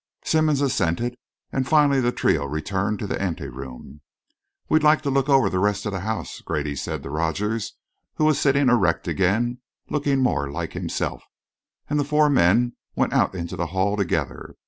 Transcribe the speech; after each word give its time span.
Simmonds 0.23 0.61
assented, 0.61 1.15
and 1.51 1.67
finally 1.67 2.01
the 2.01 2.11
trio 2.11 2.47
returned 2.47 2.97
to 2.97 3.05
the 3.05 3.21
ante 3.21 3.47
room. 3.47 4.01
"We'd 4.67 4.81
like 4.81 5.03
to 5.03 5.11
look 5.11 5.29
over 5.29 5.47
the 5.47 5.59
rest 5.59 5.85
of 5.85 5.91
the 5.91 5.99
house," 5.99 6.41
Grady 6.41 6.75
said 6.75 7.03
to 7.03 7.11
Rogers, 7.11 7.73
who 8.15 8.25
was 8.25 8.39
sitting 8.39 8.67
erect 8.67 9.07
again, 9.07 9.59
looking 9.91 10.17
more 10.17 10.49
like 10.51 10.73
himself, 10.73 11.23
and 11.87 11.99
the 11.99 12.03
four 12.03 12.31
men 12.31 12.73
went 12.95 13.13
out 13.13 13.35
into 13.35 13.55
the 13.55 13.67
hall 13.77 13.95
together. 13.95 14.55